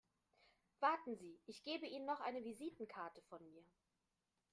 Warten 0.79 1.15
Sie, 1.15 1.39
ich 1.45 1.63
gebe 1.63 1.85
Ihnen 1.85 2.07
noch 2.07 2.21
eine 2.21 2.43
Visitenkarte 2.43 3.21
von 3.29 3.45
mir. 3.47 3.63